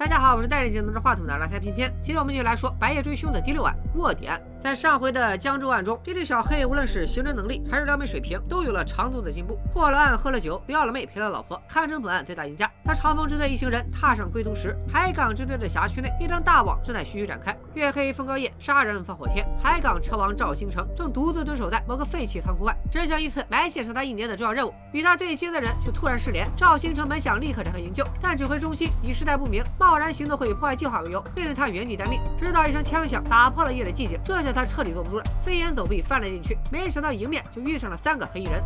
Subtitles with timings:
[0.00, 1.92] 大家好，我是戴眼镜拿着话筒的拉塞偏偏。
[2.00, 4.40] 今天我们继续来说《白夜追凶》的第六案卧底案。
[4.58, 9.58] 在上回的江州案中，这对小黑无论是刑侦能力还是撩妹水平，都有了长足的进步。
[9.74, 12.70] 破了案，喝了酒，撩了妹，陪了老婆，堪称本案最大赢家。
[12.82, 17.54] 当长风支队一行人踏上归途时，海港支队的辖区内一张大网正在徐徐展开。
[17.74, 24.72] 月黑风高夜，杀人放火天，海港车王赵星成正独自蹲守在某个废弃仓库外，执行一次埋线长达一年的重要任务。
[24.92, 26.46] 与他对接的人却突然失联。
[26.56, 29.64] 赵星成本想立刻展开营救，但指挥中心以时态不明。
[29.78, 32.20] 冒贸然行动会破坏计划为由，命令他原地待命。
[32.38, 36.56] 直到一声枪响打破了夜的寂静，这下他彻底坐不住了，飞檐走壁翻了进去。
[36.70, 38.62] 没想到迎面就遇上了三个黑衣人。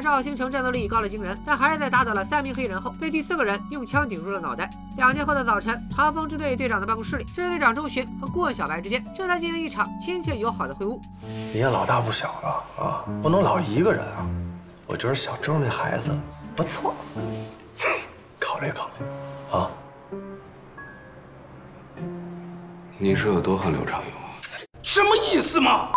[0.00, 4.68] 赵星城战斗力高了惊人，但还是在打倒了三名黑人后，被第四个人用枪顶住了脑袋。
[4.96, 11.00] 两天后的早晨，长风支队队长的办公室里，支队长周巡和顾问小白之间正在进行一场亲切友好的会晤。
[11.52, 14.26] 你也老大不小了啊，不能老一个人啊。
[14.86, 16.10] 我觉得小周那孩子
[16.54, 16.94] 不错，
[18.38, 19.70] 考虑考虑啊。
[22.98, 24.10] 你是有多恨刘长勇？
[24.82, 25.90] 什么意思嘛？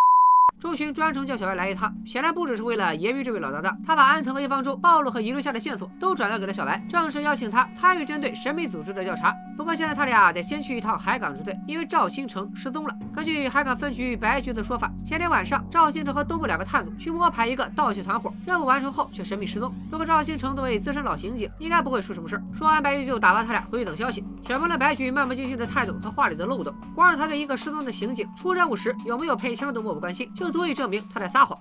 [0.60, 3.78] 周巡专程叫小白来一趟，显然不只是为了揶揄这位老大大。
[3.82, 9.34] 他把安藤和叶方舟暴露和遗留下的线索都转交给了小白，正式邀请他参与针对神秘组织的调查。
[9.56, 12.94] 不过现在他俩得先去一趟海港支队，因为赵星成失踪了。
[13.16, 19.74] 根据海港分局白局的说法，前天晚上赵星成和东部两个探子去摸排一个盗窃团伙，任务完成后却神秘失踪。
[19.90, 22.44] 不过赵星成作为资深老刑警，应该不会出什么事儿。
[22.54, 24.26] 说完，白局就打发他俩回去等消息。
[24.42, 31.28] 选完了白局漫不经心的态度和话里的漏洞，光是他对一个失踪的刑警出任务时有没有配枪都漠不关心，就足以证明他在。
[31.28, 31.58] 撒谎，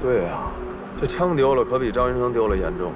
[0.00, 0.50] 对呀，
[1.00, 2.92] 这枪丢了可比张云生丢了严重。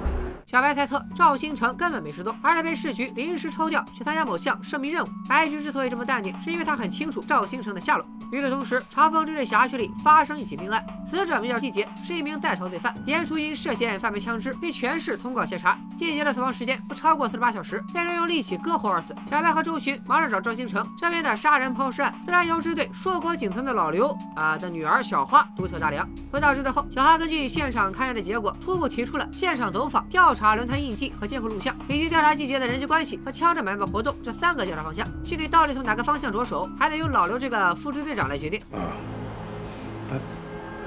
[0.49, 5.07] 小白猜测赵星成根本没失踪，而是被市局临时抽调去参加某项涉密任务。
[5.27, 8.05] 白局之所以这么淡定，是因为他很清楚赵星成的下落。
[8.31, 12.95] 与此同时，长风支队辖区里发生一起命案，死者名叫季杰，是一名在逃罪犯。
[13.05, 15.77] 年初因涉嫌贩卖枪支被全市通告协查。
[15.95, 19.15] 季杰的死亡时间不超过四十八小时，被人用利器割喉而死。
[19.29, 26.09] 小白和周巡忙着找赵星成，这边的杀人抛尸案自然由支队硕果仅存的老刘啊的女儿小花独挑大梁。
[26.31, 30.38] 回到支队后，小花根据现场勘验的结果，初步提出了现场走访调查。
[30.39, 38.61] 查轮胎印记和监控录像，以及调查季节的人际关系和枪支买卖活动这三个调查方向，具体到底从哪个方向着手，还得由老刘这个副支队长来决定。
[38.71, 40.15] 啊，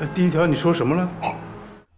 [0.00, 1.06] 呃，第一条你说什么了？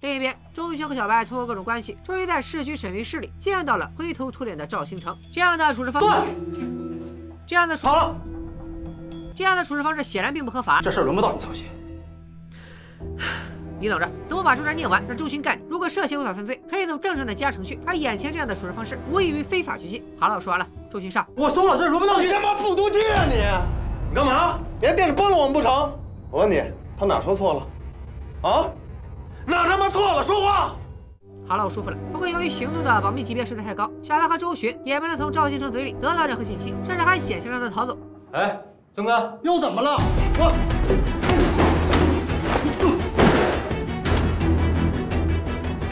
[0.00, 5.16] 另一边，周玉轩和小白通过各种关系，终于在市局审讯室里见到了灰头土脸的赵星成。
[5.32, 6.34] 这样的处置方式，
[7.46, 8.16] 这样的处好了，
[9.36, 10.80] 这样的处置方式显然并不合法。
[10.82, 11.66] 这事轮不到你操心。
[13.84, 15.62] 你等着，等我把这段念完，让周巡干你。
[15.68, 20.02] 如果涉嫌违法犯罪，可以走正常的羁押程序，而眼前这样的处置方式，无异于非法拘禁。
[20.18, 21.26] 好了，我说完了，周巡上。
[21.36, 22.24] 我收了，这轮不到你。
[22.24, 23.34] 你他妈复读机啊你！
[24.08, 24.58] 你干嘛？
[24.80, 25.70] 你还惦着崩了我们不成？
[26.30, 26.62] 我问你，
[26.98, 28.48] 他哪说错了？
[28.48, 28.70] 啊？
[29.44, 30.22] 哪他妈错了？
[30.22, 30.74] 说话！
[31.46, 31.96] 好了，我舒服了。
[32.10, 37.98] 不过由于行动的保密级别实在太高，小兰和周巡也没能从赵先生嘴里得到任何信息，甚至还险些让他逃走。
[38.32, 38.58] 哎，
[38.96, 40.00] 曾哥，又怎么了？
[40.38, 40.73] 我。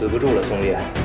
[0.03, 1.02] 对不住了，兄弟。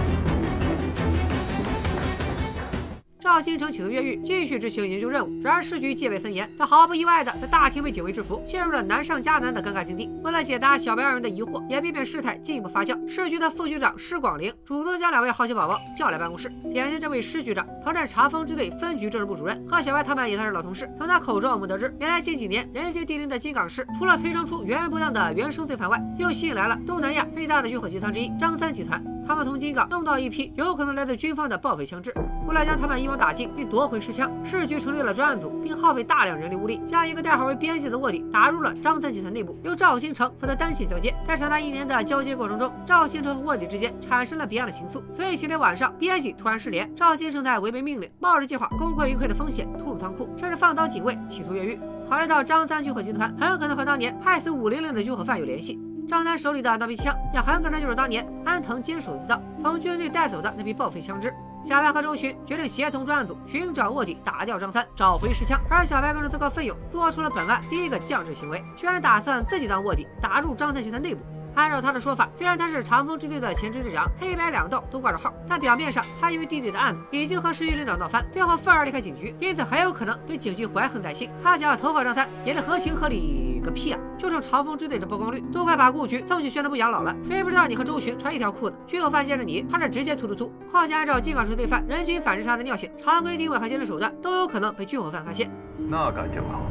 [3.27, 5.29] 赵星成企图越狱，继续执行营救任务。
[5.43, 10.09] 然而市局戒备森严，他毫不意外的在大厅被警卫制服，陷入了难上加难的尴尬境地。
[10.23, 16.49] 为了解答小白二人的疑惑，也避免事态进一步发酵，市局的副局长施广陵主动将两位好奇宝宝叫来办公室。
[16.71, 20.89] 眼前这位施局长曾任查封支队分局政治部主任，和小白他们也算是老同事。
[20.97, 29.03] 从他口中我们得知，原来近几年人杰地灵的金港市，除了催生出源源不断的原生罪犯外，又吸引来了东南亚最大的军火集团之一张三集团。
[29.27, 32.13] 他们从金港弄到一批有可能来自军方的报废枪支，
[32.47, 41.13] 为了将他们一网打尽并夺回尸枪，市局成立了专案组，并耗费大量人力物力，将一个代号为编辑的卧底打入了张三集团内部，由赵星成负责单线交接。
[41.27, 51.77] 在长达一年的交接过程中，赵星成和卧底之间产生了别样的情愫，所以前天晚上编辑突然失联，赵星成在违背命令，冒着计划功亏一篑的风险突入仓库，甚至放倒警卫企图越狱。
[52.09, 55.77] 考虑到张三军火集团很可能和当年害死五零零的军火贩有联系。
[56.07, 61.33] 张三手里的那批枪，也很可能就是当年安藤坚守自盗从军队带走的那批报废枪支。
[61.63, 65.59] 小白和周巡决定协同专案组寻找卧底，打掉张三，找回石枪。
[65.69, 71.21] 而小白更是自告奋勇，做出了本案第一个降智行为，居然打算自己当卧底，打入张三集团内部。
[71.55, 81.29] 按照他的说法，虽然他是长风支队的前支队长，黑白两道都挂着号，但表面上他因为弟弟的案子已经和市局领导闹翻，最后愤而离开警局，因此很有可能对警局怀恨在心。
[81.43, 83.99] 他想要投靠张三，也是合情合理个屁啊！
[84.17, 87.15] 就冲长风支队这曝光率，都快把顾局送去宣传部养老了。
[87.23, 90.51] 谁不知道你和周巡穿一条裤子，军火犯见着你，他这直接突突突。
[90.71, 95.49] 况且按照进港水罪犯人均反侦查的尿性，常规定位和监视手段都有可能被军火犯发现。
[95.89, 96.61] 那感情好，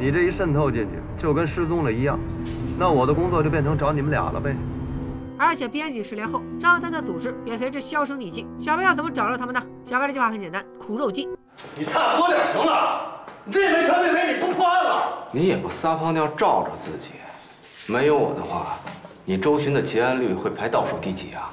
[0.00, 2.18] 你这一渗透进去，就跟失踪了一样。
[2.78, 4.56] 那我的工作就变成找你们俩了呗。
[5.36, 8.46] 而且编辑失联后，张三的组织也随之销声匿迹。
[8.58, 9.62] 小白要怎么找着他们呢？
[9.84, 11.28] 小白的计划很简单，苦肉计。
[11.76, 13.17] 你差不多点行了，你
[13.50, 15.28] 这回传对没你不破案了。
[15.32, 17.12] 你也不撒泡尿照照自己，
[17.86, 18.78] 没有我的话，
[19.24, 21.50] 你周巡的结案率会排倒数第几啊？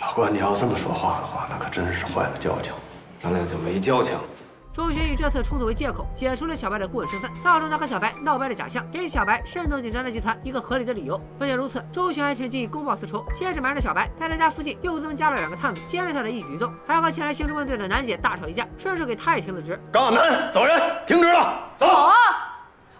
[0.00, 2.72] 老关，你要这么说话的话，那可真是坏了交情。
[3.22, 4.16] 咱俩就没交情。
[4.72, 11.20] 周旋以这次冲突为借口，解除了小白的顾问身份，造成他和小白闹掰的假象，给小白渗透进张家集团一个合理的理由。
[11.38, 19.78] 不仅如此，周旋还趁机公报私仇，先是瞒着小白，在他家附近又增加了两个探子，监视他的一举一动，还和前来兴师问罪的楠姐大吵一架，顺势给他也停了职。
[19.92, 21.86] 高亚楠，走人，停职了，走。
[21.86, 22.14] 好啊，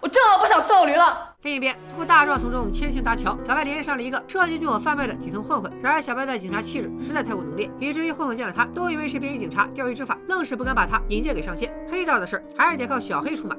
[0.01, 1.30] 我正好不想伺候驴了。
[1.43, 5.71] 另一边，通过大壮从中牵线搭桥，小白联系上了一个涉及军火贩卖的底层混混。
[5.81, 11.73] 然而，小白的警察气质实在太过浓烈，以至于混混见了他都以为是便衣警察，钓鱼执法，愣是不敢把他引荐给上线。
[11.89, 13.57] 黑道的事还是得靠小黑出马。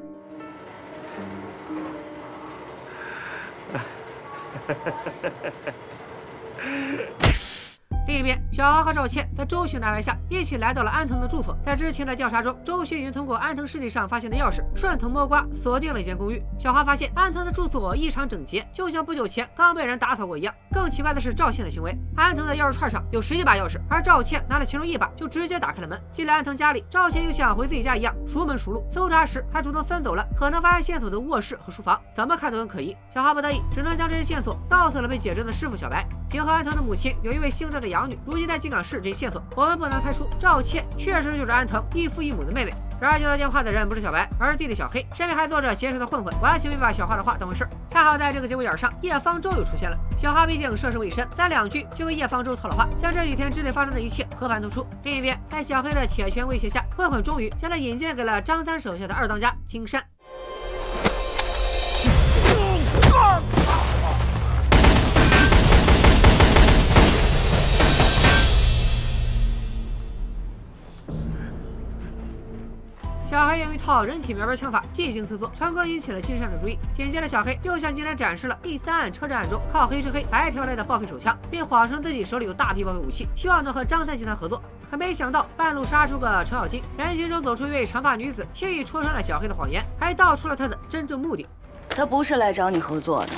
[8.05, 11.57] 另一边，小豪和赵倩在周巡的安排下，一起来到了安藤的住所。
[11.65, 16.43] 在之前的调查中，周巡已经通过安藤尸体上发现的钥匙，顺藤摸瓜锁定了一间公寓。
[16.59, 20.53] 小花发现安藤的住所异常整洁，就像不久前刚被人打扫过一样。
[20.73, 26.01] 更奇怪的是赵倩的行为，安藤的钥匙串上有十几把钥匙，而赵倩拿了其中一把就直接打开了门。
[26.11, 32.97] 进了安藤家里，赵倩又像回自己家一样熟门熟路，搜查时还主动分走了可能发现线索的卧室和书房，怎么看都很可疑。
[33.15, 36.05] 小花不得已，只能将这些线索告诉了被解职的师傅小白。
[36.29, 42.73] 结合安藤的母亲有一位姓赵的养女，如今在金港市这一线索，我们不难猜出赵倩确实就是安藤异父异母的妹妹。
[42.99, 47.69] 然而接到电话的人不是小白，而是弟弟小黑，身边还坐着娴熟的混混，完全没把小花的话当回事。
[47.89, 49.99] 恰好在这个节骨眼上，叶方舟又出现了。
[50.17, 54.87] 小花毕竟涉世未深，三两句就为叶方舟套了话，将这几天之内发生的一切和盘托出。
[55.03, 60.01] 另一边，在小黑的铁拳威胁下，混混终于将他引荐给了张三手下的二当家金山。
[73.33, 76.79] 小黑用一套人体描边枪法技惊四座，成功引起了金山的注意。
[76.93, 84.61] 紧接着，小黑又向金山展示了第三案车站案中靠黑吃黑白嫖来的报废手枪，并谎称自己手里有大批报废武器，希望能和张三集团合作。
[84.91, 91.49] 可没想到，半路杀出个程咬金，人群中走出一位长发女子，轻易戳穿了小黑的谎言，还道出了他的真正目的。
[91.89, 93.33] 他不是来找你合作的，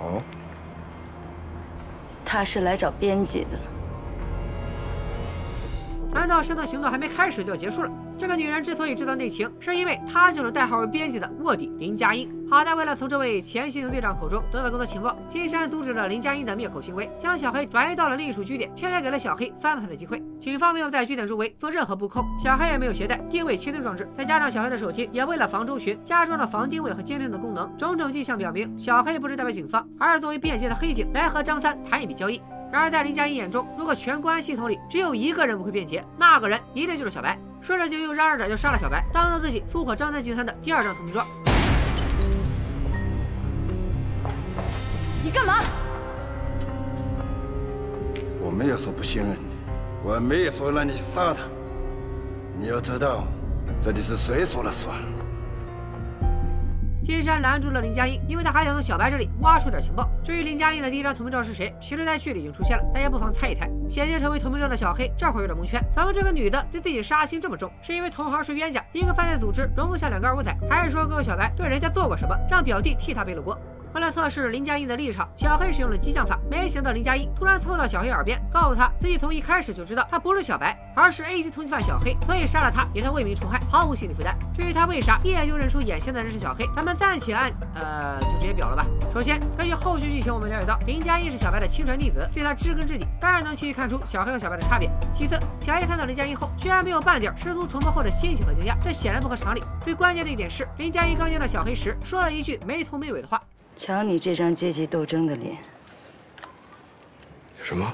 [0.00, 0.20] 哦，
[2.24, 3.56] 他是来找编辑的。
[6.12, 7.90] 难道这段行动还没开始就要结束了？
[8.22, 12.30] 这个女人之所以知道内情，是因为她就是代号为编辑的卧底林佳音。
[12.48, 20.22] 好在为了从这位前刑警队长口中得到更多情报，金山阻止了林佳音的灭口行为，将小黑转移到了另一处据点，却也给了小黑翻盘的机会。
[20.38, 32.40] 警方没有在据点周围做任何布控，小黑也没有携带定位窃听装置，再加上小黑的手机也为了防周巡加装了防定位和监听的功能，种种迹象表明，小黑不是代表警方，而是作为便捷的黑警来和张三谈一笔交易。
[32.70, 37.36] 然而，在林佳音眼中，如果全公安系统里只有一个人不会辩解，那个人一定就是小白。
[37.62, 41.24] 说着就又嚷嚷着要杀了小白，当做自己出火张三集团的第二张投名状。
[45.22, 45.60] 你干嘛？
[48.40, 49.36] 我没有说不信任你，
[50.02, 51.44] 我没有说让你去杀他。
[52.58, 53.28] 你要知道，
[53.80, 54.96] 这里是谁说了算。
[57.02, 60.08] 金山拦住了林佳音，因为他还想从小白这里挖出点情报。
[60.22, 63.68] 至于林佳音的第一张投名状是谁，其实在剧里已经出现了，大家不妨猜一猜。
[63.88, 73.58] 险些成为投名状的小黑这会儿有点蒙圈，咱们这个女的对自己杀心这么重，是因为同行是冤家，一个犯罪组织容不下两个二五仔，还是说哥哥小白对人家做过什么，让表弟替他背了锅？
[73.94, 76.38] 为了测试林佳音的立场，小黑使用了激将法。
[76.50, 84.34] 没想到林佳音突然凑到小黑耳边，告诉他自己从一开始就知道他不是小白，而是 A 级通缉犯小黑，所以杀了他也算为民除害，毫无心理负担。
[84.54, 88.86] 至于他为啥一眼就认出眼前的人是小黑，咱们暂且按呃就直接表了吧。
[89.12, 94.90] 首先，根据后续剧情我们了解到，林佳音是小白的亲传弟子，对他知根知底，当然能轻易看出小黑和小白的差别。
[95.12, 99.62] 其次，小黑看到林佳音后，居然没有半点失足重逢后的欣喜和惊讶，这显然不合常理。
[99.82, 103.40] 最关键的一点是，林佳音刚见到小黑时说了一句没头没尾的话。
[103.74, 105.56] 瞧你这张阶级斗争的脸，
[107.62, 107.92] 什么？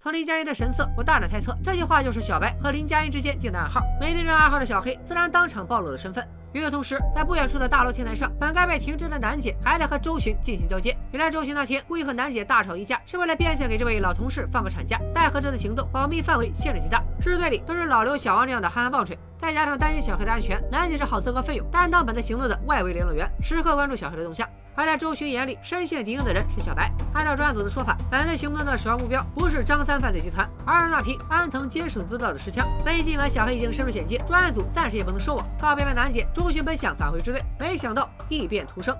[0.00, 3.80] 从林佳音的神色，我大胆猜测，这句话就是小白和林佳音之间定的暗号。
[4.00, 6.26] 没对上暗号的小黑，自然当场暴露了身份。
[6.52, 10.94] 与此同时，在不远处的大楼天台上，本该被停职的楠姐还在和周巡进行交接。
[11.12, 14.98] 原来周巡那天故意和楠姐大吵一架，是为了变相给这位老同事放个产假。
[15.14, 24.48] 奈何这次行动保密范围限制极大，支队里都是老刘、小王这样的憨憨棒槌，再加上担心小黑的安全，南姐只好自告奋勇担当本次行动的外围联络员，时刻关注小黑的动向。
[24.74, 26.90] 而在周巡眼里，深陷敌营的人是小白。
[27.14, 32.66] 按照专案组的说法，本次行动的首要目标不是张三犯罪集团，而是那批安藤接手自盗的尸枪。
[32.82, 35.46] 所以尽管小黑已经深入险境，专案组暂时也不能收网。
[35.60, 38.96] 告别了南姐，周巡本想返回支队，没想到异变突生。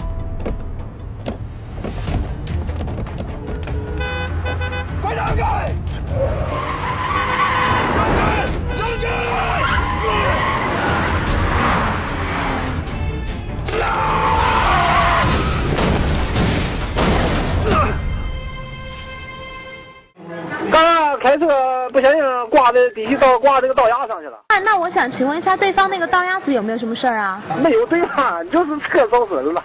[5.02, 5.74] 快让开！
[20.70, 21.46] 刚刚开车
[21.90, 24.38] 不小心挂在底下道挂这个道牙上去了。
[24.48, 27.42] 那那我想请问一下，对方那个道牙子有没有什么事儿啊？
[27.62, 29.62] 没有对方，就是车受损了。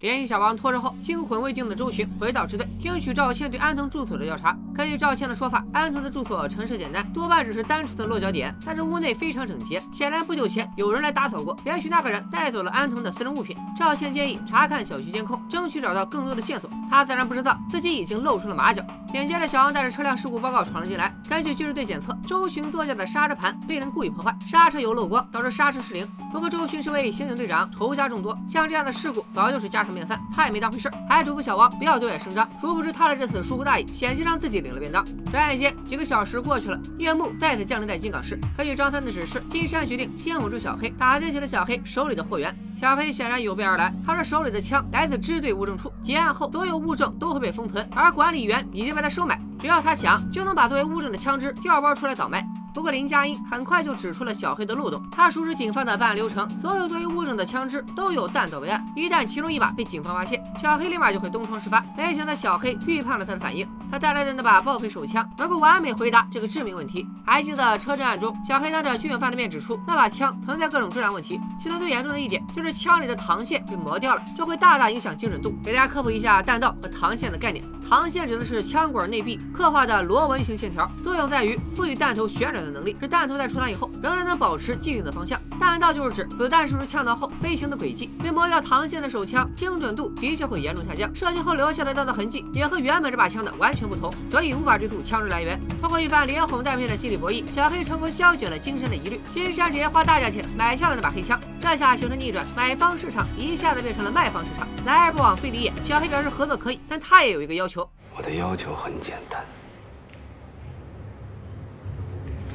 [0.00, 4.56] 联系小王拖车后，惊魂未定的周巡回到支队，听取赵倩对安藤住所的调查。
[4.72, 11.56] 根据赵倩的说法，安藤的住所陈设简单，多半只是单纯的落脚点，但是屋内非常整洁，显然不久前有人来打扫过。
[11.64, 13.56] 也许那个人带走了安藤的私人物品。
[13.76, 16.70] 赵倩建议查看小区监控，争取找到更多的线索。
[16.88, 18.80] 他自然不知道自己已经露出了马脚。
[19.08, 21.12] 紧接着，小王带着车辆事故报告闯了进来。
[21.28, 26.06] 根据技术队检测，周巡座驾的刹车盘被人故意破坏，刹车油漏光，导致刹车失灵。
[26.32, 32.48] 不过周巡是位刑警队长，仇家众多，像这样的事故早就是家常便饭，他也没当回事，还嘱咐小王不要对外声张。
[32.60, 35.04] 殊不知他的这次疏忽大意，险些让自己领了便当。
[35.30, 38.38] 转眼间几个小时过去了，夜幕再次降临在金港市。
[38.56, 42.56] 根据张三的指示，金山决定先稳住小黑，打听起了小黑手里的货源。
[42.76, 52.46] 小黑显然有备而来，他说手里的枪来自支队物证处，结案后所有物证都会被封存，而管理员已经被他收买，只要他想，就能把作为物证的枪支调包出来倒卖。
[52.74, 61.84] 不过林佳音很快就指出了小黑的漏洞，他熟知警方的办案流程，所有作为物证的枪支都有弹道备案，一旦其中一把被警方发现，小黑立马就会东窗事发。
[61.96, 67.06] 没想到小黑预判了他的反应，他带来的那把报废手枪能够完美回答这个致命问题。
[67.24, 75.54] 还记得车震案中，小黑当着军犯的面指出那把枪存在各种质量问题，其中最严重的一点就是枪里的膛线被磨掉了，这会大大影响精准度。
[75.62, 85.40] 给大家科普一下弹道和膛线的概念，膛线指的是枪管内壁刻画的螺纹形线条，作用在于赋予弹头旋转的能力，使弹头在出膛以后仍然能保持既定的方向。
[85.58, 88.10] 弹道就是指子弹射出枪膛后飞行的轨迹。
[88.22, 95.58] 被磨掉膛线的手枪精准度的确会严重下降，射击后留下的弹道痕迹也和原本这把枪的完全不同，所以无法追溯枪支来源。
[95.80, 99.20] 通过一番连哄带骗的心理博弈，小黑成功消解了金山的疑虑。
[99.30, 104.68] 金山直接花大价钱买下了那把黑枪，这下形成逆转，买方市场一下子变成了卖方市场。
[104.84, 105.72] 来而不往非礼也。
[105.82, 106.58] 小黑表示合作。
[106.58, 107.88] 可以，但他也有一个要求。
[108.16, 109.44] 我的要求很简单，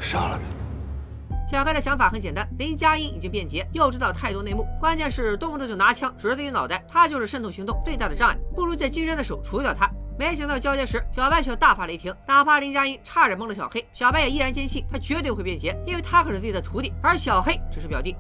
[0.01, 0.62] 杀了他。
[1.45, 9.89] 小黑的想法很简单，林佳音已经变节，又知道太多内幕，关键是动不动就拿枪指着自己脑袋，他就是渗透行动最大的障碍，不如借金山的手除掉他。
[10.17, 18.15] 没想到交接时，小白却大发雷霆，哪怕林佳音差点蒙了小黑，小白也依然坚信他绝对会变节，因为他可是自己的徒弟，而小黑只是表弟。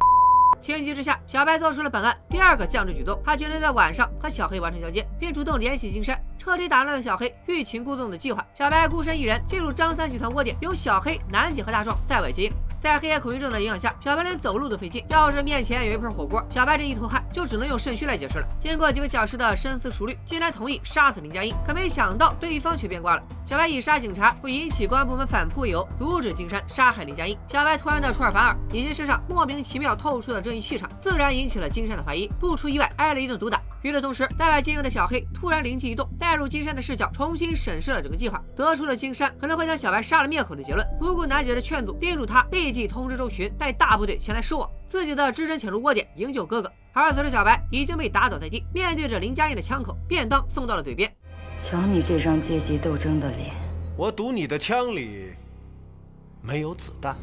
[0.59, 8.45] 情急之下，小白做出了本案第二个降智举动，他决定在晚上和小黑完成交接，并主动联系金山，彻底打乱了小黑欲擒故纵的计划。
[8.53, 12.53] 小白孤身一人进入张三集团窝点，由小黑、南姐和大壮在外接应。
[12.83, 15.05] 在黑夜恐惧症的影响下，小白连走路都费劲。
[15.07, 18.47] 要是面前有一盆火锅，小白这一头汗就只能用肾虚来解释了。
[18.59, 23.23] 经过几个小时的深思熟虑，金山同意杀死林佳音，可没想到对方却变卦了。
[23.45, 27.37] 小白以杀警察会引起公安部门反扑为由，阻止金山杀害林佳音。
[27.47, 32.27] 小白突然的出尔反尔，以及身上莫名其妙透出的正义气场，自然引起了金山的怀疑。
[32.37, 33.61] 不出意外，挨了一顿毒打。
[33.83, 40.87] 与此同时，在外经营的小黑突然灵机一动，带入金山的视角，重新审视了整个计划，得出了金山可能会将小白杀了灭口的结论。
[40.97, 46.71] 不顾楠姐的劝阻，叮嘱他立即通知周巡，带大部队前来收网，自己的只身潜入窝点营救哥哥。
[46.93, 51.13] 而此时，小白已经被打倒在地，面对着林佳音的枪口，便当送到了嘴边。
[51.57, 53.51] 瞧你这张阶级斗争的脸，
[53.97, 55.33] 我赌你的枪里
[56.41, 57.17] 没有子弹。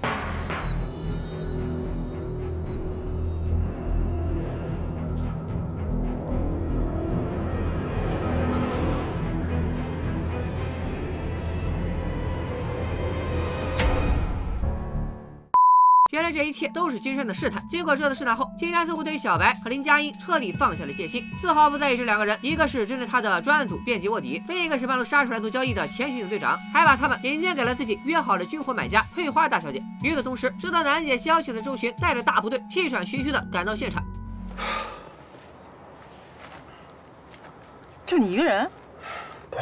[16.32, 17.66] 这一切都是金山的试探。
[17.68, 22.38] 经过这次试探后，金山似乎对于小白和林佳音彻底放下了戒心，丝毫不在意这两个人。
[22.42, 29.82] 一个是针对他的专案组遍及卧底，另一个是半路杀出来做交易的前刑警队长，还把他们引荐给了自己约好的军火买家翠花大小姐。
[30.02, 34.02] 与此同时，知道南姐消息的周巡带着大部队气喘吁吁的赶到现场。
[38.06, 38.68] 就你一个人？
[39.50, 39.58] 对。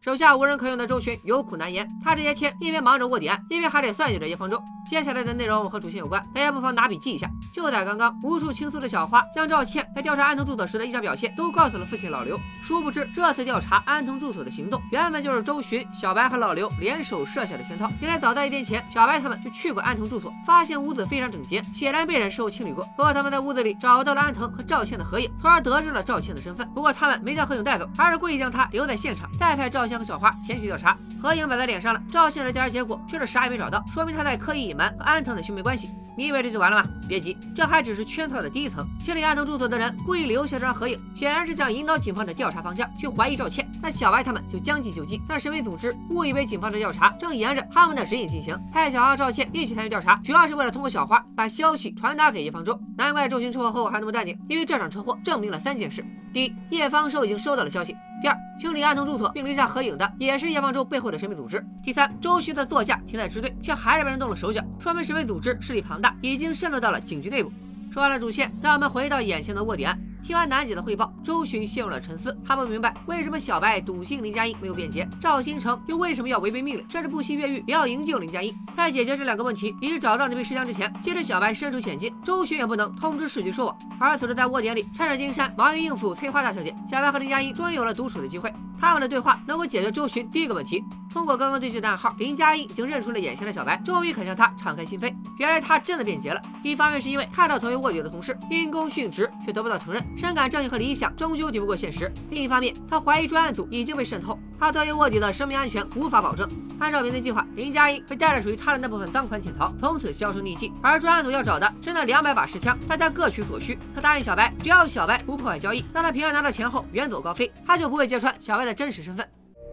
[0.00, 4.62] 手下无人可用的周巡有苦难言，他这些天一边忙着卧底案，一边还得算计着叶方舟。
[4.88, 7.30] 接下来的内容和主线有关，大家不妨拿笔记一下。
[7.58, 12.38] 就在刚刚，无数倾诉的小花将赵倩在调查安藤住所时的异常表现都告诉了父亲老刘。
[12.62, 17.90] 殊不知，这次调查安藤住所的行动，原本就是周寻、小白和老刘联手设下的圈套。
[18.00, 22.84] 原来早在一天前，小白他们就去过安藤住所，发现屋子非常整洁，显然被人事后清理过。
[22.96, 26.64] 不过他们在屋子里找到了安藤和赵倩的合影，从而得知了赵倩的身份。
[26.72, 30.96] 不过他们没将合影带走，而是故意将她留在现场，再派赵倩和小花前去调查。
[31.20, 35.90] 合影摆在脸上了，赵倩的调查结果却是啥也没找到，说明她在刻意隐瞒和安藤的兄妹关系。
[36.18, 36.90] 你以为这就完了吗？
[37.06, 38.84] 别急，这还只是圈套的第一层。
[38.98, 43.70] 清理安藤住所的人故意留下这张合影，显然是想引导警方的调查方向，去怀疑赵倩。
[43.80, 52.76] 那小白他们就将计就计，让神秘组织误以为警方的调查正沿着他们的指引进行，派小花、赵倩一起参与调查，主要是为了通过小花把消息传达给叶方舟。
[52.96, 57.94] 难怪周寻车祸后还那么淡定，因为这场车祸证明了三件事：第一，叶方舟已经收到了消息。
[58.20, 61.64] 第二，清理案头住所并留下合影的也是叶方舟背后的神秘组织。
[61.82, 67.52] 第三，周旭的座驾停在支队，却还是被人动了手脚，说明神秘组织势力庞大，已经渗入到了警局内部。
[67.92, 69.98] 说完了主线，让我们回到眼前的卧底案。
[70.24, 72.36] 听完楠姐的汇报，周巡陷入了沉思。
[72.44, 78.52] 他不明白为什么小白笃信林佳音没有变节，赵新成又为什么要违背命令，甚至不惜越狱也要营救林佳音。
[78.76, 83.78] 在解决这两个问题以及找到那枚尸僵之前，即使小白身处险境，周巡也不能通知市局说谎。
[83.98, 88.52] 而此时在窝点里，趁着金山忙于应付翠花大小姐，小白和林佳音终于有了独处的机会。
[88.80, 90.84] 他们的对话能够解决周寻第一个问题。
[91.10, 95.12] 通过刚刚对峙的暗号，林佳音已经认出了眼前的小白，终于肯向他敞开心扉。
[95.38, 96.40] 原来他真的变节了。
[96.62, 106.46] 一方面是因为看到同为卧底的同事因公殉职，却得不到承认，深感正义和理想终究抵不过现实；另一方面，他怀疑专案组已经被渗透，他作为卧底的生命安全无法保证。
[106.78, 110.72] 按照原定计划，林佳音会带着属于他的那部分赃款潜逃，从此销声匿迹。
[110.82, 113.76] 而专案组要找的是那两百把实枪，大家各取所需。
[113.94, 119.26] 他答应小白，只要小白不破坏交易，让他平安拿到钱后远走高飞，他就不会揭穿小白的真实身份。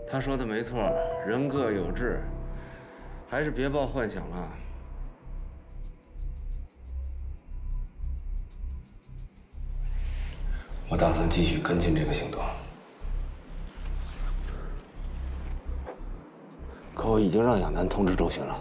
[0.09, 0.79] 他说的没错，
[1.27, 2.21] 人各有志，
[3.29, 4.51] 还是别抱幻想了。
[10.87, 12.41] 我打算继续跟进这个行动，
[16.93, 18.55] 可我已经让亚楠通知周巡了。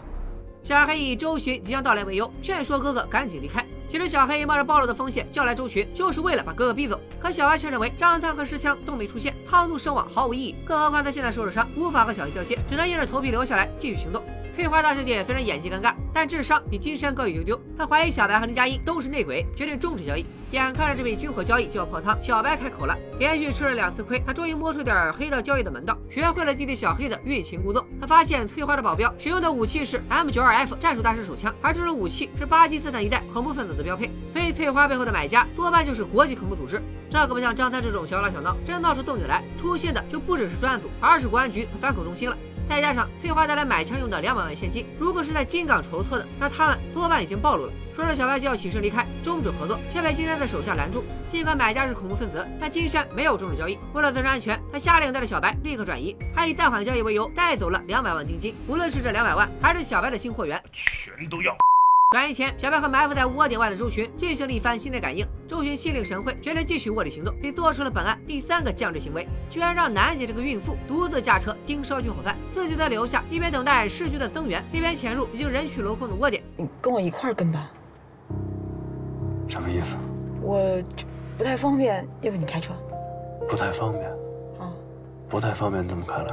[0.62, 3.64] 小黑以周巡即将到来为由，劝说哥哥赶紧离开。
[3.88, 7.00] 其实小黑冒着暴露的风险叫来周群，就是为了把哥哥逼走。
[7.20, 10.54] 可小白却认为张三和石枪都没出现，仓促身亡毫无意义。
[10.64, 14.22] 更何况他现在受了伤，无法和小黑交接，只能硬着头皮留下来继续行动。
[14.54, 17.60] 翠花大小姐虽然演技尴尬，但智商比金山高一丢丢。
[17.76, 20.24] 她怀疑小白和林佳音都是内鬼，决定终止交易。
[20.52, 22.96] 眼看着这笔军火交易就要泡汤，小白开口了。
[23.18, 27.84] 连续吃了两次亏，他终于摸出点黑道交易的门道，学会了弟弟小黑的欲擒故纵。
[28.00, 34.08] 他发现翠花的保镖使用的武器是 M92F 战术大师手枪，而这种武器是巴基斯坦一带恐怖分子的标配。
[34.32, 36.80] 所以翠花背后的买家多半就是国际恐怖组织。
[37.10, 42.36] 这可不像张三这种小打小闹，真闹出动静来，出现的就不只是专案组，而是公安局和反恐中心了。
[42.68, 47.72] 再加上翠花带来买枪用的两百万现金，如果是在金港筹措的，那他们多半已经暴露了。
[47.94, 51.04] 说着，小白就要起身离开，终止合作，却被金山的手下拦住。
[51.28, 53.78] 尽管买家是恐怖分子，但金山没有终止交易。
[53.92, 58.54] 为了自身安全，他下令带着小白立刻转移，还以暂缓交易为由带走了两百万定金。
[58.66, 61.56] 无论是这两百万，还是小白的新货源，全都要。
[62.10, 65.26] 转移前，小白和埋伏在窝点外的周巡进行了一番心电感应。
[65.48, 76.40] 周巡心领神会，决定继续卧底行动，并做出了本案第三个降智行为，居然让楠姐这个孕妇独自驾车盯梢军火贩，自己则留下，一边等待市局的增援，一边潜入已经人去楼空的窝点。
[76.56, 77.68] 你跟我一块儿跟吧。
[79.48, 79.96] 什么意思？
[80.40, 80.80] 我
[81.36, 82.72] 不太方便，要不你开车？
[83.50, 84.04] 不太方便。
[84.60, 84.70] 啊，
[85.28, 86.32] 不太方便，这么看来。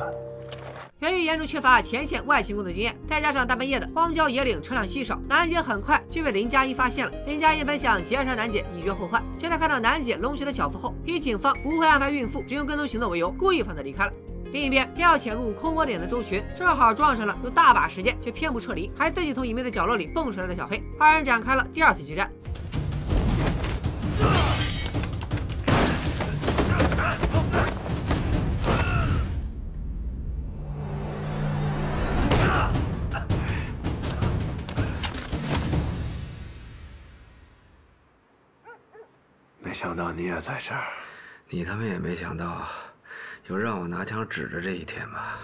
[1.01, 7.11] 由于严重缺乏前线外勤工作经验，再加上大半夜的荒郊野岭车辆稀少，楠姐很快就被林佳音发现了。
[7.25, 14.13] 林佳音本想劫杀楠姐以绝后患，却在看到楠姐隆起了小腹后，以警方不会安排孕妇只用跟踪行动为由，故意放她离开了。
[14.53, 22.31] 另一边，偏要潜入空窝点的周寻，正好撞上了有大把时间却偏不撤离，还自己从隐秘的角落里蹦出来的小黑，二人展开了第二次激战。
[40.15, 40.87] 你也在这儿，
[41.49, 42.67] 你他妈也没想到
[43.47, 45.37] 有让我拿枪指着这一天吧？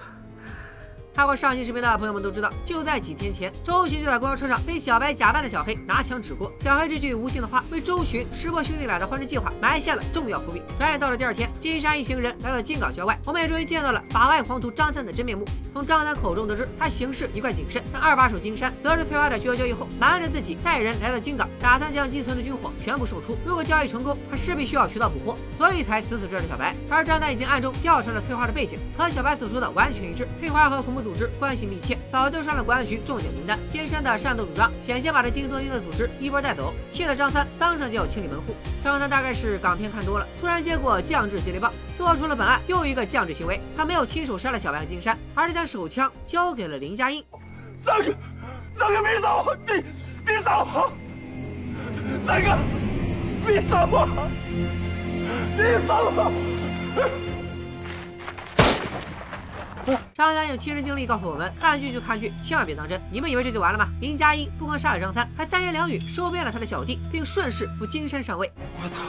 [1.18, 6.54] 看过上期视频的朋友们都知道，就在几天前，周寻就在公交车上被小白假扮的小黑拿枪指过。
[6.60, 10.62] 小黑这句无心的话，为周寻识破兄弟俩的换人计划埋下了重要伏笔。
[10.78, 15.44] 转眼到了第二天，金山一行人来到金港郊外，我们也终于见到了法外狂徒张三的真面目。
[15.74, 23.36] 从张三口中得知，他行事一贯谨慎，但二把手金山得知翠花的巨额交易后，瞒着自己带人来到金港，打算将寄存的军火全部售出。
[23.44, 26.76] 如果交易成功，他势必需要渠道补货，所以才死死追着小白。
[26.92, 30.28] 而张三已经暗中调查了翠花的背景，和小白所说的完全一致。
[30.40, 33.58] 翠花和恐怖组织关系密切，早就上了公安局重点名单。
[33.70, 38.54] 金山的擅斗主张险些把这惊多丁的组织一波带走，气得张三当场就要清理门户。
[38.84, 43.62] 张三大概是港片看多了，突然接过降智接力棒，做出了本案又一个降智行为。
[43.74, 47.24] 他没有亲手杀了小白和金山，而是将手枪交给了林佳音。
[47.82, 48.12] 三哥，
[48.78, 49.82] 三哥别走，别
[50.26, 50.92] 别走，
[52.26, 52.58] 三哥
[53.46, 53.88] 别走，
[55.56, 56.32] 别走。
[60.14, 63.00] 张三有亲身经历告诉我们：看剧就看剧，千万别当真。
[63.12, 63.88] 你们以为这就完了吗？
[64.02, 68.52] 林佳音不光杀了张三，还三言两语收编了他的小弟，并顺势扶金山上位。
[68.82, 69.04] 我操，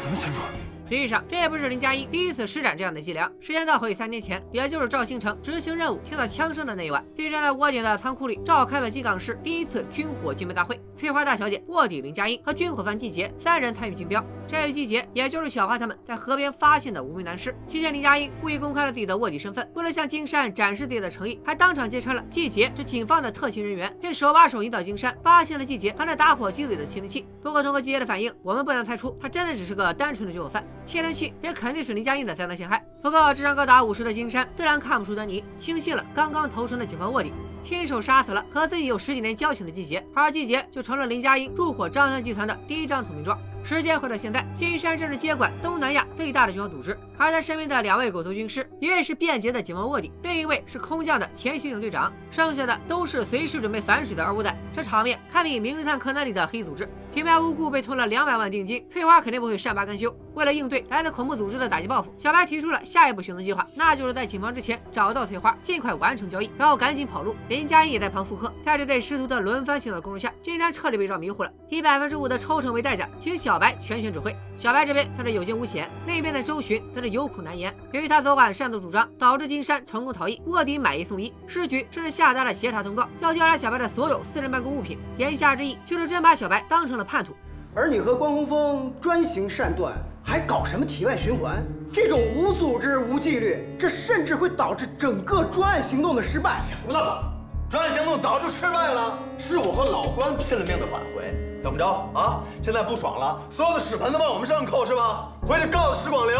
[0.00, 0.63] 什么情况？
[0.86, 3.30] 实际上，这也不是林佳音第一次施展这样的伎俩。
[3.40, 10.78] 时间倒回三年前，也就是赵兴诚执行任务听到枪声的那一晚，金山在窝点的仓库里召开了金港市第一次军火竞标大会。
[10.94, 14.24] 翠花大小姐、卧底林佳音和军火贩季杰三人参与竞标。
[14.46, 17.54] 这一季杰，也就是小花他们在河边发现的无名男尸。
[17.66, 27.26] 期间，林佳音故意公开了自己的卧底身份，为了向金山展示自己的诚意，还当场揭穿了季杰是警方的特勤人员，并手把手引导金山发现了季杰藏在打火机里的窃听器。
[27.42, 30.64] 不过，通过季杰的反应，我们不难猜出，他真的只是个单纯的军火贩。
[30.86, 32.84] 窃听器也肯定是林佳音的灾难陷害。
[33.02, 37.32] 不过，智商高达五十的金山自然看不出端倪，轻信了刚刚投诚的警方卧底。
[37.64, 43.38] 亲手杀死了和自己有十几年交情的季杰，而季杰就成了林佳音入伙张三集团的第一张投名状。
[43.64, 54.54] 时间回到现在，金山正是接管东南亚最大的军火组织，而他身边的两位狗头军师，一位是便捷的警方卧底，另一位是空降的前刑警队长，剩下的都是随时准备反水的二五仔。
[54.70, 60.14] 这场面堪比《名侦探柯南》里的黑组织，平白无故被吞了两百万定金，翠花肯定不会善罢甘休。
[60.34, 67.34] 为了应对来自恐怖组织的打击报复，小白提出了下一步行动计划，那就是在警方之前找到翠花，尽快完成交易，然后赶紧跑路。
[67.54, 68.52] 林佳音也在旁附和。
[68.64, 74.34] 在这对师徒的轮番行的攻势下，金山彻底被绕迷糊了，以百分之五的抽成为代价，请小白全权指挥。
[74.58, 77.72] 小白这边算是有惊无险，那边的周巡则是有苦难言。
[77.92, 84.98] 由于他昨晚擅自主张，导致金山成功逃逸，卧底买一送一，市局甚至下达了协查通告，要调查小白的所有私人办公物品。
[85.16, 87.36] 言下之意就是真把小白当成了叛徒。
[87.72, 91.64] 而你和关洪峰专行善断，还搞什么体外循环？
[91.92, 96.54] 这种无组织、无纪律，这甚至会导致整个专案行动的失败。
[96.54, 97.33] 行了吧，
[97.74, 101.34] 专案行动早就失败了，是我和老关拼了命的挽回。
[101.60, 101.84] 怎么着
[102.14, 102.38] 啊？
[102.62, 105.26] 现在不爽了，所有的屎盆子往我们身上扣是吧？
[105.44, 106.38] 回去告诉石广陵，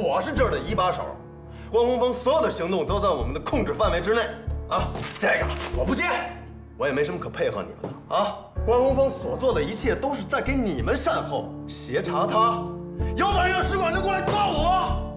[0.00, 1.02] 我是这儿的一把手，
[1.68, 4.20] 关洪峰所有的行动都在我们的控制范围之内
[4.70, 4.86] 啊。
[5.18, 6.04] 这个我不接，
[6.76, 8.36] 我也没什么可配合你们的啊。
[8.64, 12.62] 关洪峰所做的一切都是在给你们善后，协查他，
[13.16, 15.07] 有本事让石广陵过来抓我。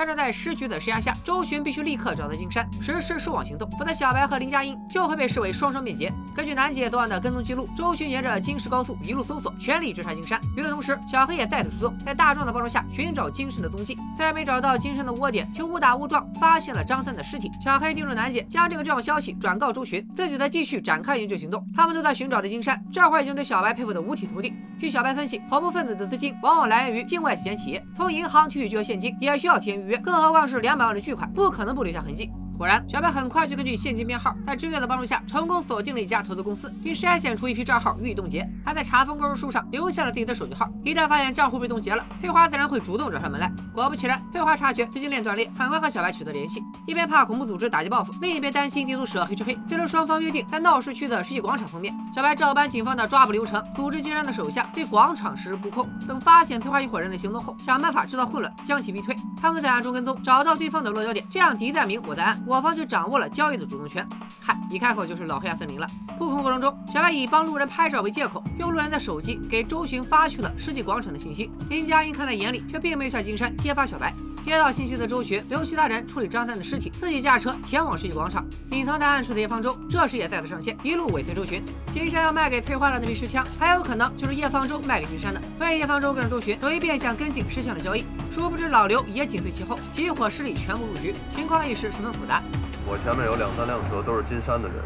[0.00, 6.10] 但是在市局的施压下，周巡必须立刻找到金山，实施收网行动，否则小白和林佳音就会被视为双双变节。
[6.34, 10.40] 根据楠姐昨晚的跟踪记录，周巡沿着京石高速一路搜索，全力追查金山。
[10.56, 13.94] 与此同时，小黑也再度出动，在大壮的帮助下寻找金山的踪迹。
[14.16, 17.50] 虽然没找到金山的窝点，却误打误撞发现了张三的尸体。
[17.62, 21.62] 小黑叮嘱楠姐将这个重要消息转告周巡，自己则继续展开营救行动。
[21.76, 24.54] 他们都在寻找着金山，这会儿已经对小白佩服的五体投地。
[24.78, 32.30] 据小白分析，恐怖分子的资金往往来源于境外洗钱企业，从银行提取巨额现金也需要提前预更何况是两百万的巨款，不可能不留下痕迹。
[32.60, 40.68] 果然，小白很快就根据现金编号，在支队的帮助下，成功锁定了一家投资公司，并筛选出一批账号予以冻结，还在查封购入书上留下了自己的手机号。
[40.84, 43.50] 一旦发现账户被冻结了，翠花自然会主动找上门来。
[43.72, 49.58] 果不其然，翠花察觉资金链断裂，很快和小白取得联系，一边怕恐怖组织打击报复，另一边担心地图蛇黑吃黑。
[49.66, 51.96] 最终双方约定在闹市区的世纪广场碰面。
[52.14, 59.16] 小白照搬警方的抓捕流程，组织金山的手下对广场实施布控，等发现翠花一伙人的行动后，想办法制造混乱，将其逼退。
[59.40, 63.28] 他们在暗中跟踪，找到对方的落脚点，这样敌在明，我在暗，我方就掌握了。
[63.28, 64.04] 交易的主动权，
[64.40, 65.86] 嗨一开口就是老黑暗森林了。
[66.18, 71.48] 布控过程中，小白以帮路人拍照为借口，用路人的手机给周巡发去了世纪广场的信息。
[71.68, 74.12] 林佳音看在眼里，却并没有向金山揭发小白。
[74.42, 78.44] 接到信息的周巡留其他人处理张三的尸体，自己驾车前往世纪广场。
[78.70, 81.62] 隐藏在暗处的叶方舟这时也再次上线，一路尾随周巡。
[81.92, 88.04] 金山要卖给翠花的那批尸枪，还有可能就是叶方舟卖给金山的，所以叶方舟跟着周巡等于变相跟进尸枪的交易。
[88.32, 92.42] 殊不知老刘也紧随其后，几伙势力全部入局，情况一时十分复杂。
[92.86, 94.76] 我前面有两三辆车，都是金山的人，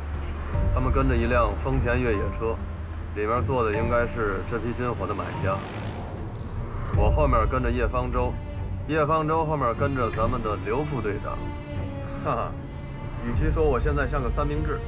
[0.75, 2.57] 他们跟着一辆丰田越野车，
[3.14, 5.57] 里面坐的应该是这批金火的买家。
[6.97, 8.33] 我后面跟着叶方舟，
[8.87, 11.38] 叶方舟后面跟着咱们的刘副队长。
[12.25, 12.53] 哈哈，
[13.27, 14.79] 与其说我现在像个三明治，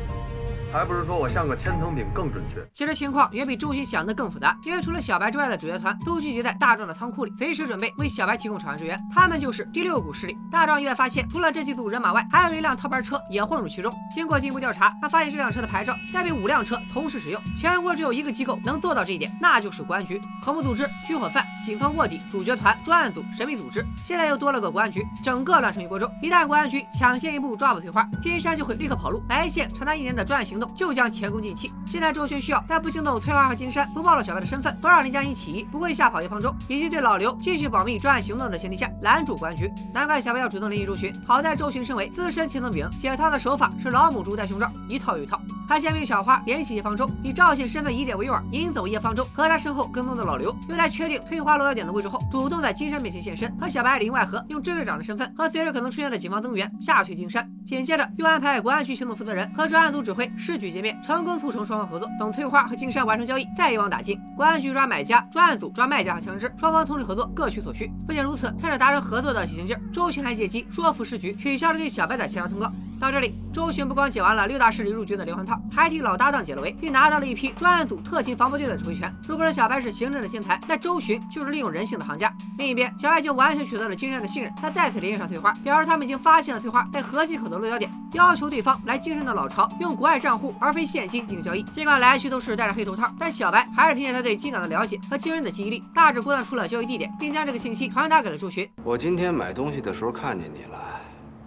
[0.77, 2.57] 还不是说我像个千层饼更准确？
[2.71, 9.01] 其实情况远比周迅想的更复杂，因为除了小白之外的主角团都聚集在大壮的仓库里，随时准备为小白提供场上支援。
[9.11, 10.37] 他们就是第六股势力。
[10.51, 13.91] 大壮意外发现，除了这几组人马外，还有一辆套牌车也混入其中。
[14.15, 17.41] 经过进一步调查，他发现这辆车的牌照该被五辆车同时使用。
[17.59, 20.21] 全国只有一个机构能做到这一点，那就是公安局。
[20.45, 26.07] 恐怖组织、军火贩、警方卧底、主角团、专案组、神秘组织，现在又多了个公安局，整个乱成一锅粥。
[26.21, 29.23] 一旦公安局抢先一步抓捕翠花，金山就会立刻跑路。
[29.31, 31.73] 来线长达一年的专案行动就将前功尽弃。
[31.87, 39.71] 现在周迅需要在不惊动翠花和金山，不暴露小白的身份，不让林佳音起疑，不会吓跑叶方舟，以及对老刘继续保密专案行动的前提下拦住公安局。
[39.93, 41.15] 难怪小白要主动联系周迅。
[41.27, 45.41] 好在周迅身为资深千层饼，解套的手法是老母猪戴胸罩，一套又一套。
[45.69, 50.55] 他先命小花联系叶方舟，以赵信身份疑点为诱饵，引走叶方舟和他身后跟踪的老刘。
[50.69, 57.49] 又在确定翠花落脚点的位置后，主动在金山面前现身，和小白里应外合，用支队长的身份和随时可能出现的警方增援吓退金山。
[57.65, 62.09] 紧接着又安排公安局行动负责人和专案组指挥市局见面，成功促成双方合作。
[62.21, 64.17] 等翠花和金山完成交易，再一网打尽。
[64.37, 67.91] 公安局抓买家，专案组抓卖家和枪支，双方通力合作，各取所需。
[68.07, 72.71] 不仅如此，趁着达成合作的喜庆劲儿，周巡还借机说服市局取消了对小白的协商通告。
[73.01, 79.13] 到这里，周巡不光解完了六大势力入局的连环套，还替老搭档解了围，并拿到了一批专案组特勤防暴队的指挥权。
[79.27, 82.33] 如果说小白是行政的天才，那周巡就是利用人性的行家。
[82.57, 91.63] 另一边，小白已经完全取得了金山的信任，他再次联系上翠花，表示他们已经发现了翠花在河西口的落脚点，要求对方来金山的老巢用国外账户而非现金进行交易。
[91.65, 98.71] 尽管来去都是戴着黑头套，但小白还是凭借他对金港的了解和惊人的记忆力，大致估算出了交易地点，并将这个信息传达给了周迅。
[98.83, 100.79] 我今天买东西的时候看见你了，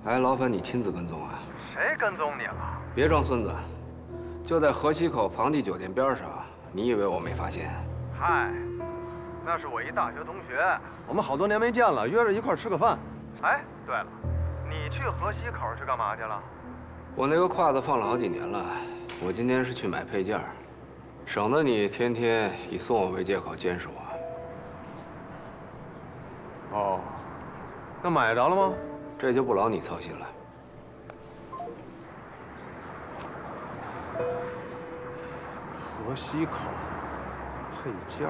[0.04, 1.40] 还劳烦你亲自跟踪啊。
[1.74, 2.56] 谁跟踪你了？
[2.94, 3.54] 别装孙子，
[4.44, 6.26] 就在河西口庞蒂酒店边上。
[6.72, 7.72] 你以为我没发现？
[8.20, 8.52] 嗨，
[9.46, 13.00] 那是我一大学同学，我们好多年没见了，约着一块吃个饭。
[13.42, 14.06] 哎，对了，
[14.90, 16.42] 你去河西口去干嘛去了？
[17.16, 18.66] 我那个胯子放了好几年了，
[19.24, 20.42] 我今天是去买配件，
[21.28, 23.94] 省得你天天以送我为借口监视我。
[26.76, 27.00] 哦，
[28.02, 28.74] 那买着了吗？
[29.20, 30.26] 这就不劳你操心了。
[35.78, 36.62] 河西口
[37.70, 38.28] 配件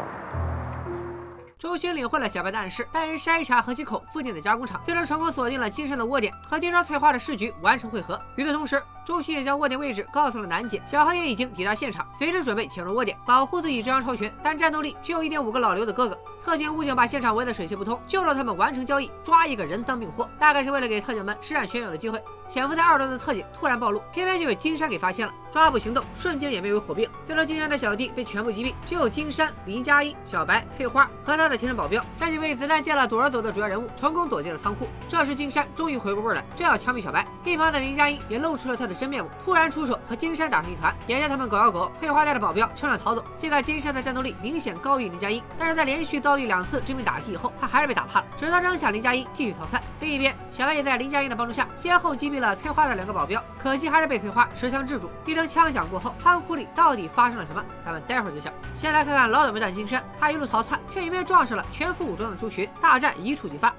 [1.60, 8.18] 周星领会了小白的暗示，带人筛查河西口附近的加工厂，最终成功锁定了金山的窝点，和盯梢翠花的市局完成汇合。
[8.38, 16.18] 与此同时，周迅也将窝点位置告诉了楠姐，小黑也已经抵达现场，随时准备潜入窝点，保护自己这张超群但战斗力只有一点五个老刘的哥哥。
[16.42, 22.24] 特警武警把现场围得水泄不通，就让他们完成交易，抓一个人赃并获，大概是为了给特警们施展拳脚的机会。
[22.48, 27.08] 潜伏在二楼的特警突然暴露，偏偏就被金山给发现了，抓捕行动瞬间演变为火并。
[27.24, 34.88] 最终，金山的小弟被全部击毙，只有金山、林佳音、小白、翠花和他的贴身保镖这几位子弹见了躲而走的主要人物，成功躲进了仓库。
[35.08, 40.94] 这时，金山终于回过味来，正要枪毙小白，一旁的林佳音也露出了他的真面目，突然出手和金山打成一团。
[41.08, 43.24] 眼见他们狗咬狗，翠花带着保镖趁乱逃走。
[43.38, 49.82] 尽管金山的战斗力明显高于林佳音，但是在连续遭遇两次致命打击以后，他还是被打怕了，只得扔下林佳音继续逃窜。
[50.02, 55.10] 另一边，小白也在林佳音的帮助下，先后击毙了翠花的两个保镖，可惜还是被翠花持枪制住。
[55.26, 57.64] 一声枪响过后，仓库里到底发生了什么？
[57.86, 58.52] 咱们待会儿揭晓。
[58.76, 63.74] 先来看看老倒霉蛋金山，他一路逃窜，却迎面撞上了全副武装的猪群，大战一触即发。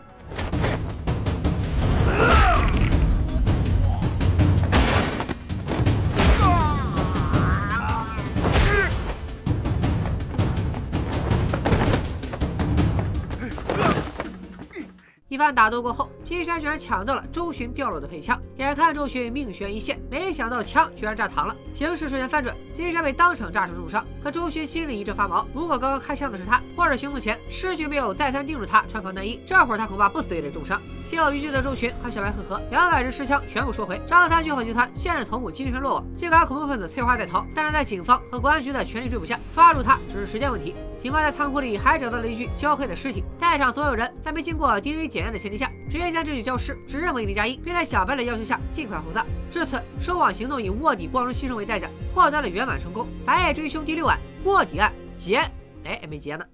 [15.40, 18.38] 番打斗过后，金山居然抢到了周巡掉落的配枪。
[18.58, 24.04] 眼看周巡命悬一线，没想到枪居然炸膛了，形势瞬间翻转，金山被当场炸成重伤。
[24.22, 30.78] 可周巡心里一阵发毛，如果刚刚开枪的是他，或者行动前尸局没有再三叮嘱他穿防弹衣，这会儿他恐怕不死也得重伤。
[31.06, 33.98] 心有余悸的周巡和小白会合，两百支尸枪全部收回。
[34.06, 40.74] 张三军火集团现任头目金山落网，尽管恐怖分子翠花在逃，但是在警方和公安局的全力追捕下，抓住他只是时间问题。
[40.98, 49.26] 警方在仓库里还找到了一具焦黑的尸体，在场所有人在没经过 DNA 检验的前提下，直接将这具焦尸指认为林佳音，并在小白的要求下尽快火葬。
[49.50, 53.08] 至此，收网行动以卧底光荣牺牲为代价，获得了圆满成功。
[53.26, 55.38] 白夜追凶第六案卧底案结，
[55.82, 56.44] 哎，没结呢。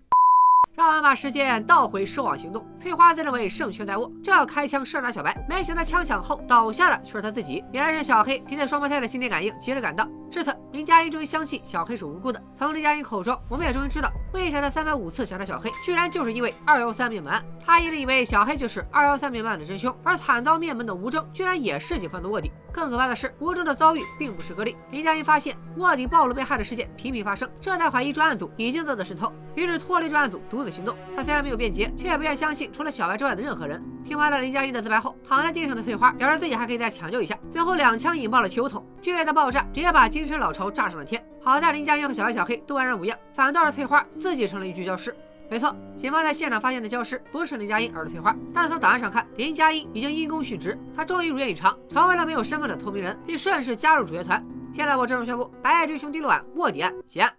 [0.74, 2.66] 让我们把时间倒回收网行动。
[2.78, 7.62] 翠花自认为胜券在握，正要开枪射杀小白，没想到枪响后倒下的却是他自己。
[7.72, 10.08] 原来是小黑凭借双胞胎的心电感应及时赶到。
[10.36, 12.38] 至此，林佳音终于相信小黑是无辜的。
[12.58, 17.42] 从林佳音口中，我们也终于知道为啥他三番五次想杀小黑，居然就是因为二幺三灭门案。
[17.64, 22.52] 他一直以为小黑就是二幺三灭门案的真凶，而惨遭灭门的吴征居然也是警方的卧底。
[22.70, 24.76] 更可怕的是，吴征的遭遇并不是个例。
[24.90, 30.94] 林佳音发现卧底暴露被害的事件频频发生，这才怀疑专案组已经遭到渗透，于是脱离专案组独自行动。
[31.16, 33.82] 他虽然没有辩解，却也不愿相信除了小白之外的任何人。
[34.04, 37.38] 听完了林佳音的自白后，躺在地上的翠花表示自己还可以再抢救一下。
[37.50, 41.24] 最后两枪引爆了汽油桶，剧烈的爆炸直接把金山老巢炸上了天。
[41.40, 45.14] 好在林佳音和小白、小黑都安然无恙，反倒是翠花自己成了一具焦尸。
[45.48, 48.34] 没错，警方在现场发现的焦尸不是林佳音，而是翠花。
[48.52, 54.44] 但是从档案上看，林佳音已经因公殉职，她终于如愿以偿，成为了没有身份的透明人，并顺势加入主角团。
[54.72, 57.32] 现在我郑重宣布，《白夜追凶》第六案卧底案结案。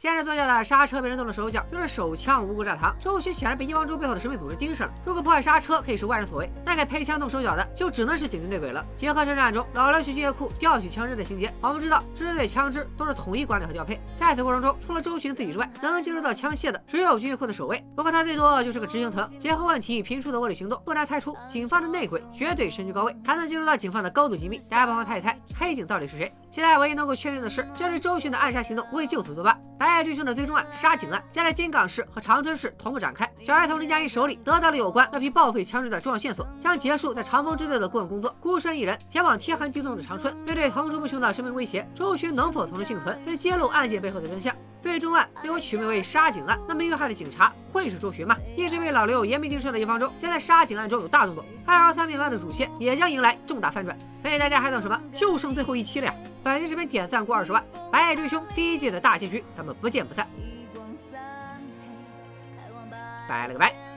[0.00, 4.94] 先是坐下的刹车被人动了手脚，又是手枪无辜炸膛，周迅显然被叶方舟背后的神秘组织盯上了。
[5.04, 8.86] 如果破坏刹车可以是万人所为，那给配枪动手脚的就只能是警局内鬼了。
[8.94, 14.00] 结合侦查案中老刘去军械库调取枪支的情节，我们知道支队枪支都是统一管理和调配。
[14.16, 17.84] 在此过程中，除了周迅自己之外，能接触到枪械的只有军械库的守卫。
[17.96, 19.28] 不过他最多就是个执行层。
[19.36, 24.60] 结合问题频出的卧底行动，不难猜出警方的内鬼绝对身居高位，还能进入到警方的高度机密。
[24.70, 26.32] 大家不妨猜一猜，黑警到底是谁？
[26.52, 29.58] 现在唯一能够确定的是，这对周迅的暗杀行动未就此作罢。
[29.88, 30.66] 白夜追凶的最终案。
[30.70, 33.26] 杀警案将在金港市和长春市同步展开。
[33.42, 40.36] 小白从林佳音手里得到了有关那批报废枪支的重要线索，将结束在长风支队的顾问工作，孤身一人前往天寒地冻的长春。
[40.44, 44.54] 面对层出不穷的生命威胁，周巡能否从中幸存，并揭露案件背后的真相？
[44.82, 48.36] 最终案被我取名为杀警案，那么遇害的警察会是周巡吗？
[48.56, 51.44] 一直被老刘严密盯梢的一方舟，将在杀警案中有大动作。
[51.66, 53.96] 二幺三命案的主线也将迎来重大翻转。
[54.22, 55.00] 所以大家还等什么？
[55.14, 56.14] 就剩最后一期了呀！
[56.48, 60.26] 本期视频点赞过二十万，《白夜追凶》第一季的大结局，咱们不见不散。
[63.28, 63.87] 拜了个拜。